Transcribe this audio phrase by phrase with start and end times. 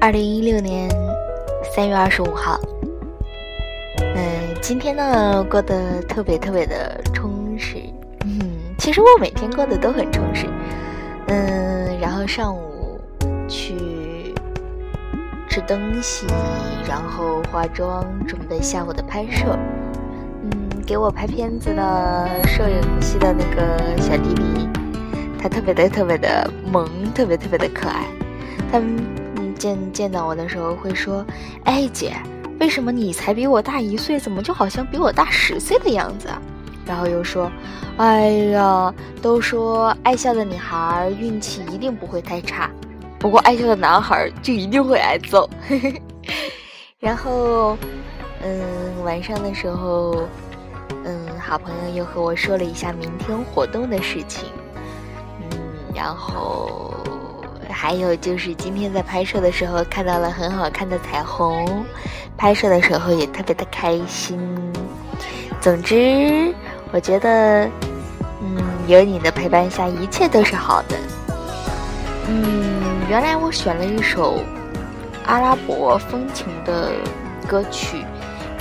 [0.00, 0.88] 二零一六年
[1.74, 2.60] 三月二十五号，
[4.66, 7.76] 今天呢过得特别特别的充实，
[8.24, 8.40] 嗯，
[8.78, 10.46] 其实我每天过得都很充实，
[11.26, 12.98] 嗯，然后上午
[13.46, 14.34] 去
[15.50, 16.26] 吃东西，
[16.88, 19.54] 然后化妆，准备下午的拍摄，
[20.44, 20.50] 嗯，
[20.86, 24.68] 给我拍片子的摄影系的那个小弟弟，
[25.38, 28.06] 他特别的特别的萌，特别特别的可爱，
[28.72, 28.96] 他们。
[29.56, 31.24] 见见到我的时候会说
[31.64, 32.12] ：“哎，姐，
[32.64, 36.28] 为什么你才比我大一岁，怎么就好像比我大十岁的样子？”
[36.86, 37.52] 然后又说
[38.00, 42.70] ：“哎呀，都说爱笑的女孩运气一定不会太差，
[43.18, 45.46] 不过爱笑的男孩就一定会挨揍。
[46.98, 47.76] ”然后，
[48.42, 50.26] 嗯，晚上的时候，
[51.04, 54.48] 嗯，好朋友又和我说了一下明天活动的事情，
[55.38, 55.58] 嗯，
[55.94, 56.93] 然后。
[57.74, 61.84] 还有就是今天在拍摄的时候看到了很好看的彩虹，
[62.36, 64.38] 拍摄的时候也特别的开心。
[65.60, 66.54] 总之，
[66.92, 67.68] 我觉得，
[68.40, 70.96] 嗯，有你的陪伴下，一切都是好的。
[72.28, 72.72] 嗯，
[73.10, 74.40] 原来我选了一首
[75.26, 76.92] 阿拉伯风情的
[77.46, 78.04] 歌曲，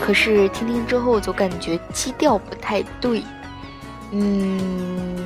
[0.00, 3.22] 可是听听之后就感觉基调不太对。
[4.10, 5.21] 嗯。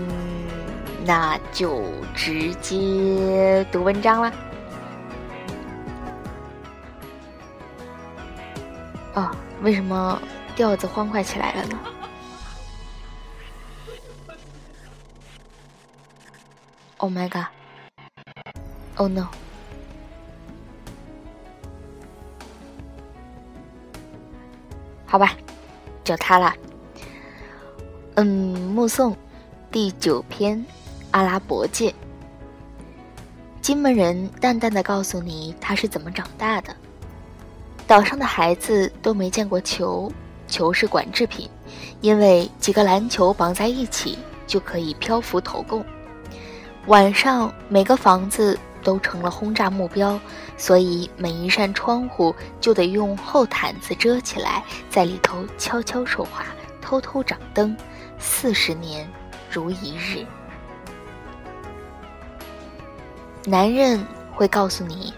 [1.07, 1.85] 那就
[2.17, 4.33] 直接读文章了。
[9.15, 9.31] 哦，
[9.63, 10.21] 为什么
[10.57, 11.79] 调子欢快起来了呢
[16.97, 17.47] ？Oh my god!
[18.97, 19.29] Oh no!
[25.07, 25.37] 好吧，
[26.03, 26.53] 就他了。
[28.17, 28.27] 嗯，
[28.75, 29.17] 目送
[29.71, 30.67] 第九篇。
[31.17, 31.95] 阿拉伯界，
[33.63, 36.77] 金门人淡淡的告诉你他是怎么长大的。
[37.87, 40.13] 岛上的孩子都没见过球，
[40.47, 41.49] 球是管制品，
[42.03, 45.83] 因为几个篮球绑在一起就可以漂浮投供。
[46.85, 50.21] 晚上每个房子都成了轰炸目标，
[50.59, 56.45] 所以每一扇窗户就得用厚毯子遮起来，在里头悄悄说话，
[56.83, 57.75] 偷偷掌灯。
[58.19, 59.11] 四十年
[59.51, 60.27] 如一日。
[63.49, 65.15] 男人会告诉你，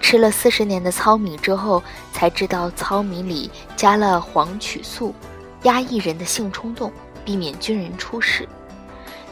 [0.00, 1.82] 吃了四十年的糙米之后，
[2.12, 5.12] 才知道糙米里加了黄曲素，
[5.64, 6.92] 压抑人的性冲动，
[7.24, 8.48] 避免军人出事。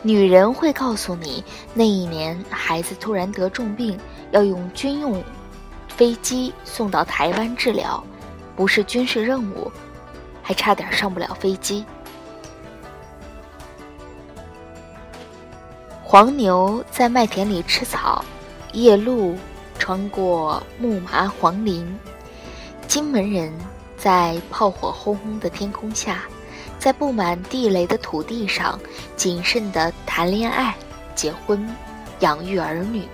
[0.02, 1.44] 女人会告诉你，
[1.74, 3.96] 那一年孩子突然得重病，
[4.32, 5.22] 要用军用
[5.86, 8.02] 飞机送到台湾治疗，
[8.56, 9.70] 不是军事任务，
[10.42, 11.84] 还差点上不了飞机。
[16.02, 18.24] 黄牛在麦田里吃草。
[18.72, 19.36] 夜路
[19.78, 21.84] 穿过木麻黄林，
[22.86, 23.52] 金门人
[23.96, 26.22] 在炮火轰轰的天空下，
[26.78, 28.78] 在布满地雷的土地上，
[29.16, 30.74] 谨慎地谈恋爱、
[31.16, 31.68] 结婚、
[32.20, 33.08] 养育儿女。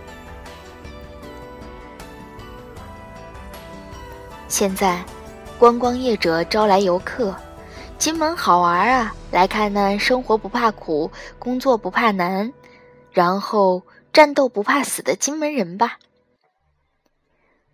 [4.48, 5.02] 现在，
[5.58, 7.34] 观光业者招来游客，
[7.98, 9.14] 金门好玩啊！
[9.30, 12.52] 来看那生活不怕苦，工作不怕难，
[13.10, 13.82] 然后。
[14.16, 15.98] 战斗不怕死的金门人吧。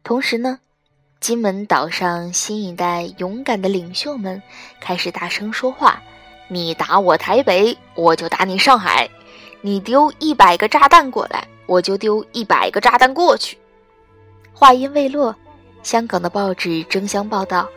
[0.02, 0.58] 同时呢，
[1.20, 4.42] 金门岛上新一代勇敢的领袖们
[4.80, 6.02] 开始大声说话
[6.50, 9.08] ：“你打我台北，我就打你上海；
[9.60, 13.56] 你丢一百个炸弹过来，我就丢一百个炸弹过去。”
[14.52, 15.36] 话音未落，
[15.84, 17.68] 香港的报纸争相报道：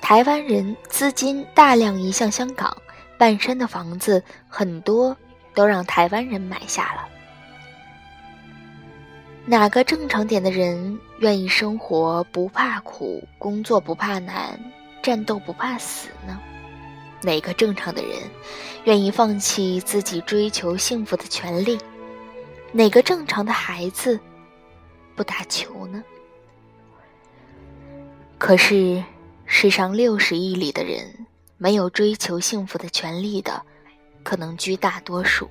[0.00, 2.76] 台湾人资金大量移向香港，
[3.18, 5.16] 半山的房子很多
[5.52, 7.08] 都让台湾人买下了。
[9.50, 14.60] 哪个正常点的人愿意生活不怕苦，工作不怕难，
[15.02, 16.38] 战斗不怕死呢？
[17.22, 18.12] 哪个正常的人
[18.84, 21.78] 愿意放弃自己追求幸福的权利？
[22.72, 24.20] 哪个正常的孩子
[25.16, 26.04] 不打球呢？
[28.36, 29.02] 可是
[29.46, 33.62] 世上六十亿里的人，没有追求幸福的权利的，
[34.22, 35.48] 可能居大多数。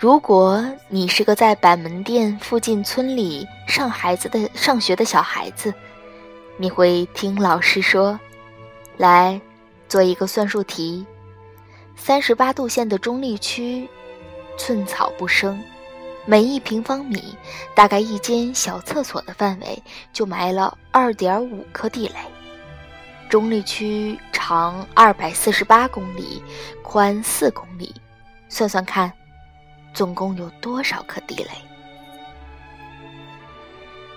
[0.00, 5.74] 如果你是个在板门店附近村里上孩子的上学的小孩子，
[6.56, 8.18] 你会听老师说
[8.96, 9.38] ：“来，
[9.90, 11.04] 做一个算术题。
[11.96, 13.86] 三十八度线的中立区，
[14.56, 15.62] 寸草不生，
[16.24, 17.36] 每一平方米
[17.74, 19.82] 大概一间小厕所的范围
[20.14, 22.14] 就埋了二点五颗地雷。
[23.28, 26.42] 中立区长二百四十八公里，
[26.82, 27.94] 宽四公里，
[28.48, 29.12] 算算看，
[29.92, 31.50] 总共有多少颗地雷？”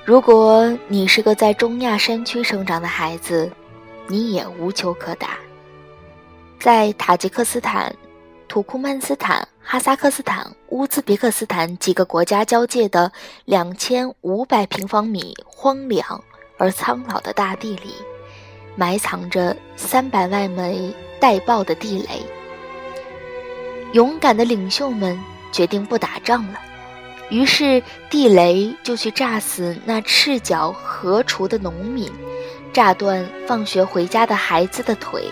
[0.05, 3.49] 如果你是个在中亚山区生长的孩子，
[4.07, 5.37] 你也无球可打。
[6.59, 7.93] 在塔吉克斯坦、
[8.49, 13.09] 土库曼斯坦、哈萨克斯坦、乌兹别克斯坦几个国家交界的
[13.45, 16.21] 两千五百平方米荒凉
[16.57, 17.95] 而苍老的大地里，
[18.75, 22.21] 埋藏着三百万枚待爆的地雷。
[23.93, 25.17] 勇敢的领袖们
[25.53, 26.59] 决定不打仗了。
[27.29, 32.11] 于是地雷就去炸死那赤脚河锄的农民，
[32.73, 35.23] 炸断放学回家的孩子的腿，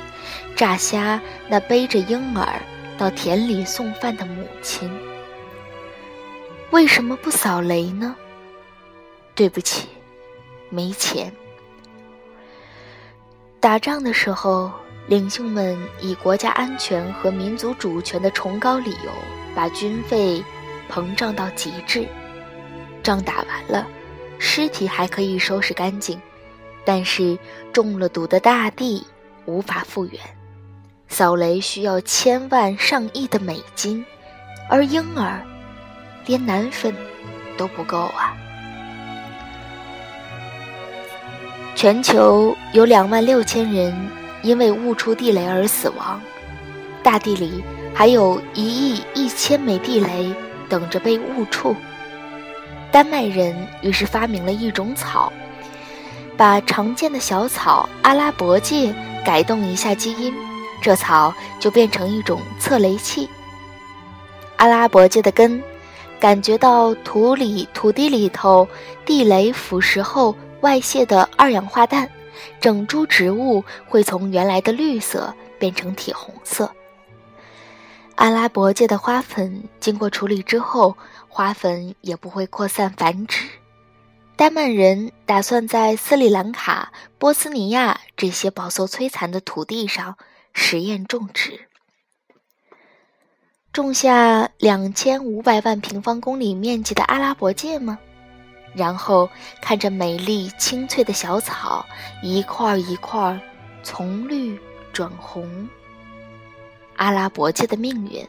[0.55, 1.19] 炸瞎
[1.49, 2.61] 那背着婴儿
[2.97, 4.89] 到田里送饭的母亲。
[6.71, 8.15] 为什么不扫雷呢？
[9.35, 9.89] 对不起，
[10.69, 11.31] 没钱。
[13.59, 14.71] 打仗的时候，
[15.11, 19.11] 领袖们以国家安全和民族主权的崇高理由，
[19.53, 20.41] 把军费。
[20.89, 22.05] 膨胀到极致，
[23.01, 23.87] 仗打完了，
[24.39, 26.19] 尸体还可以收拾干净，
[26.83, 27.37] 但是
[27.71, 29.05] 中了毒的大地
[29.45, 30.19] 无法复原，
[31.07, 34.05] 扫雷需要千万上亿的美金，
[34.69, 35.41] 而婴儿
[36.25, 36.93] 连奶粉
[37.55, 38.35] 都不够啊！
[41.73, 43.95] 全球有两万六千人
[44.43, 46.21] 因为误触地雷而死亡，
[47.01, 50.33] 大地里还有一亿一千枚地雷。
[50.69, 51.75] 等着被误触，
[52.93, 55.29] 丹麦人于是发明了一种草，
[56.37, 58.95] 把常见的小草阿拉伯芥
[59.25, 60.33] 改动一下基因，
[60.81, 63.27] 这草就变成一种测雷器。
[64.55, 65.61] 阿拉伯芥的根
[66.21, 68.65] 感觉到土里土地里头
[69.05, 72.09] 地雷腐蚀后外泄的二氧化氮，
[72.59, 76.71] 整株植物会从原来的绿色变成铁红色。
[78.15, 80.95] 阿拉伯界的花粉经过处理之后，
[81.27, 83.47] 花粉也不会扩散繁殖。
[84.35, 90.17] 丹麦人打算在斯里兰卡、波斯尼亚这些饱受摧残的土地上
[90.53, 91.67] 实验种植，
[93.71, 97.99] 种下两千五百万平方公里面积的阿拉伯芥吗？
[98.73, 99.29] 然后
[99.61, 101.85] 看着美丽青翠的小草
[102.21, 103.39] 一块一块
[103.83, 104.59] 从绿
[104.93, 105.67] 转红。
[106.97, 108.27] 阿拉伯界的命运，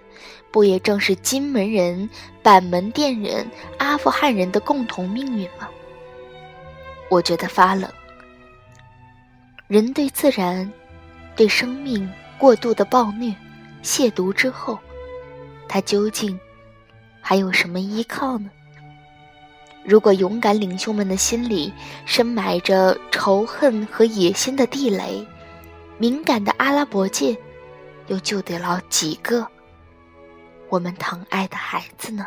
[0.50, 2.08] 不也正是金门人、
[2.42, 3.46] 板门店人、
[3.78, 5.68] 阿富汗人的共同命运吗？
[7.10, 7.90] 我觉得发冷。
[9.68, 10.70] 人对自然、
[11.36, 13.34] 对生命过度的暴虐、
[13.82, 14.78] 亵渎之后，
[15.68, 16.38] 他究竟
[17.20, 18.50] 还有什么依靠呢？
[19.84, 21.72] 如果勇敢领袖们的心里
[22.06, 25.26] 深埋着仇恨和野心的地雷，
[25.98, 27.36] 敏感的阿拉伯界。
[28.08, 29.46] 又救得了几个
[30.68, 32.26] 我们疼爱的孩子呢？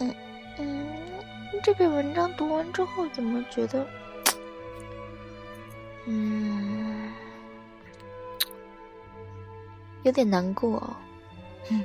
[0.00, 0.14] 嗯
[0.56, 0.86] 嗯，
[1.62, 3.86] 这篇文章读完之后，怎么觉得，
[6.10, 7.12] 嗯，
[10.04, 10.96] 有点难过，
[11.70, 11.84] 嗯。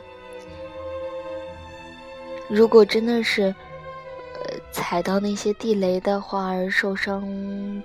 [2.50, 7.22] 如果真的是，呃，踩到那些地雷的话而受伤，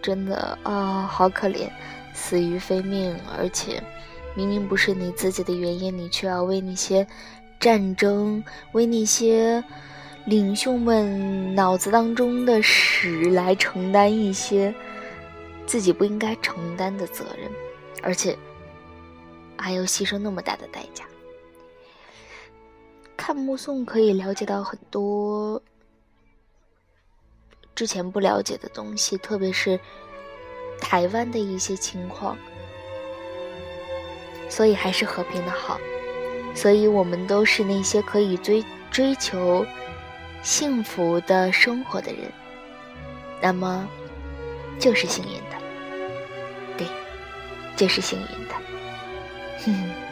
[0.00, 1.68] 真的啊，好可怜，
[2.12, 3.16] 死于非命。
[3.36, 3.82] 而且，
[4.36, 7.04] 明明不是你自己的原因，你却要为那些
[7.58, 9.64] 战争、为那些
[10.24, 14.74] 领袖们脑子当中的屎来承担一些
[15.68, 17.48] 自己不应该承担的责任，
[18.02, 18.36] 而且
[19.58, 21.04] 还要牺牲那么大的代价。
[23.16, 25.62] 看目送可以了解到很多
[27.74, 29.78] 之前不了解的东西，特别是
[30.80, 32.38] 台湾的一些情况，
[34.48, 35.78] 所以还是和平的好。
[36.54, 39.66] 所以我们都是那些可以追追求
[40.42, 42.32] 幸福的生活的人，
[43.42, 43.86] 那么
[44.78, 45.56] 就是幸运的，
[46.76, 46.86] 对，
[47.76, 48.54] 就是幸运的，
[49.64, 49.90] 哼。